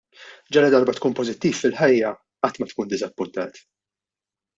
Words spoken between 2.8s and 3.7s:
iddiżappuntat.